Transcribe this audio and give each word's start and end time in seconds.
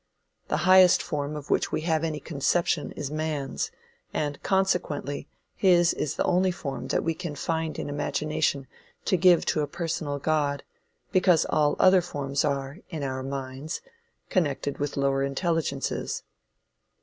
The 0.47 0.57
highest 0.65 0.99
form 1.03 1.35
of 1.35 1.51
which 1.51 1.71
we 1.71 1.81
have 1.81 2.03
any 2.03 2.19
conception 2.19 2.91
is 2.93 3.11
man's, 3.11 3.69
and 4.11 4.41
consequently, 4.41 5.27
his 5.53 5.93
is 5.93 6.15
the 6.15 6.23
only 6.23 6.49
form 6.49 6.87
that 6.87 7.03
we 7.03 7.13
can 7.13 7.35
find 7.35 7.77
in 7.77 7.87
imagination 7.87 8.65
to 9.05 9.15
give 9.15 9.45
to 9.45 9.61
a 9.61 9.67
personal 9.67 10.17
God, 10.17 10.63
because 11.11 11.45
all 11.51 11.75
other 11.79 12.01
forms 12.01 12.43
are, 12.43 12.79
in 12.89 13.03
our 13.03 13.21
minds, 13.21 13.81
connected 14.31 14.79
with 14.79 14.97
lower 14.97 15.21
intelligences. 15.21 16.23